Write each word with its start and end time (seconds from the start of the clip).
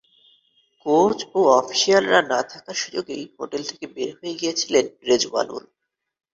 Coach 0.85 1.17
ও 1.33 1.41
অফিশিয়ালরা 1.59 2.19
না 2.31 2.39
থাকার 2.51 2.77
সুযোগেই 2.83 3.23
হোটেল 3.37 3.61
থেকে 3.69 3.85
বের 3.95 4.09
হয়ে 4.17 4.33
গিয়েছিলেন 4.39 4.85
রেজওয়ানুল। 5.07 5.63